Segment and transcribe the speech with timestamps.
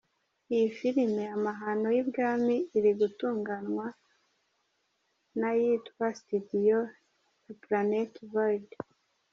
[0.53, 3.85] Iyi filimi "Amahano y’i Bwami" iri gutunganywa
[5.39, 6.79] na yitwa Studio
[7.45, 8.77] ya Planet Vide.